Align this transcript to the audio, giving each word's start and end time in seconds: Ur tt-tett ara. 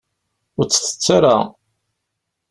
Ur 0.59 0.65
tt-tett 0.67 1.07
ara. 1.17 1.35